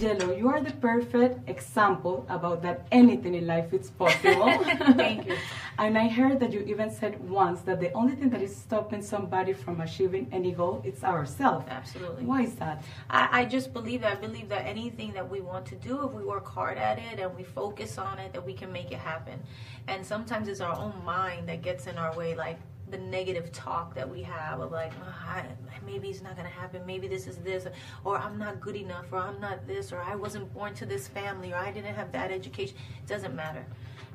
[0.00, 4.52] Yellow, you are the perfect example about that anything in life is possible.
[4.96, 5.36] Thank you.
[5.76, 9.02] And I heard that you even said once that the only thing that is stopping
[9.02, 11.66] somebody from achieving any goal is ourselves.
[11.68, 12.24] Absolutely.
[12.24, 12.84] Why is that?
[13.10, 14.12] I, I just believe that.
[14.12, 17.18] I believe that anything that we want to do, if we work hard at it
[17.18, 19.40] and we focus on it, that we can make it happen.
[19.88, 22.58] And sometimes it's our own mind that gets in our way, like
[22.90, 25.42] the negative talk that we have of like, oh,
[25.84, 26.84] maybe it's not going to happen.
[26.86, 27.66] Maybe this is this,
[28.04, 31.08] or I'm not good enough, or I'm not this, or I wasn't born to this
[31.08, 32.76] family, or I didn't have that education.
[33.02, 33.64] It doesn't matter.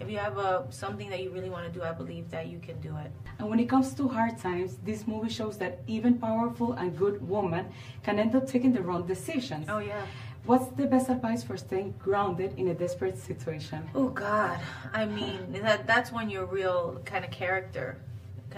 [0.00, 2.60] If you have a, something that you really want to do, I believe that you
[2.60, 3.10] can do it.
[3.40, 7.26] And when it comes to hard times, this movie shows that even powerful and good
[7.28, 7.66] women
[8.04, 9.66] can end up taking the wrong decisions.
[9.68, 10.06] Oh yeah.
[10.44, 13.90] What's the best advice for staying grounded in a desperate situation?
[13.94, 14.58] Oh God,
[14.94, 17.98] I mean that that's when your real kind of character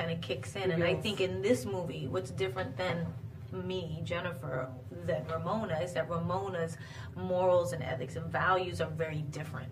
[0.00, 3.06] kind of kicks in, and I think in this movie, what's different than
[3.52, 4.68] me, Jennifer,
[5.04, 6.78] than Ramona is that Ramona's
[7.16, 9.68] morals and ethics and values are very different.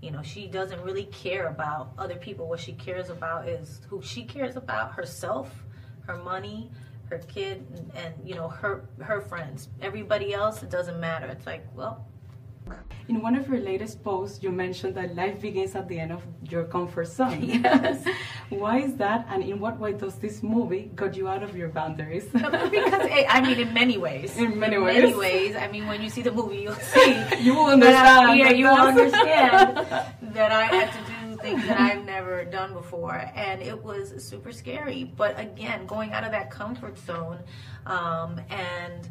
[0.00, 2.48] You know, she doesn't really care about other people.
[2.48, 5.64] What she cares about is who she cares about herself,
[6.06, 6.70] her money,
[7.10, 9.68] her kid, and, and you know her her friends.
[9.80, 11.26] Everybody else, it doesn't matter.
[11.26, 12.06] It's like, well,
[13.08, 16.22] In one of your latest posts, you mentioned that life begins at the end of
[16.48, 17.42] your comfort zone.
[17.42, 18.04] Yes.
[18.48, 21.68] Why is that, and in what way does this movie got you out of your
[21.68, 22.24] boundaries?
[22.32, 24.36] because eh, I mean, in many ways.
[24.36, 25.16] In many many ways.
[25.16, 25.56] ways.
[25.56, 27.16] I mean, when you see the movie, you'll see.
[27.40, 28.38] You will that I- understand.
[28.38, 29.76] yeah, you will understand
[30.36, 34.52] that I had to do things that I've never done before, and it was super
[34.52, 35.04] scary.
[35.04, 37.38] But again, going out of that comfort zone,
[37.86, 39.08] um, and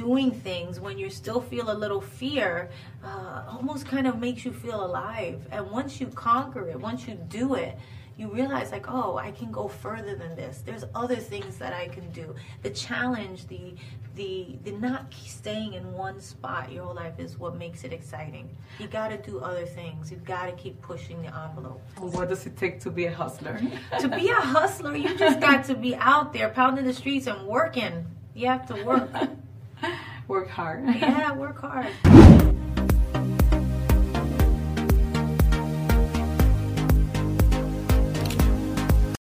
[0.00, 2.70] doing things when you still feel a little fear
[3.04, 5.38] uh, almost kind of makes you feel alive.
[5.52, 7.74] And once you conquer it once you do it
[8.20, 10.62] you realize like oh i can go further than this.
[10.66, 12.34] There's other things that i can do.
[12.62, 13.74] The challenge the
[14.14, 18.46] the the not staying in one spot your whole life is what makes it exciting.
[18.78, 20.10] You got to do other things.
[20.10, 21.80] You got to keep pushing the envelope.
[21.98, 23.60] What does it take to be a hustler?
[24.00, 27.46] to be a hustler you just got to be out there pounding the streets and
[27.46, 27.94] working.
[28.34, 29.10] You have to work
[30.28, 30.84] Work hard.
[30.84, 31.88] yeah work hard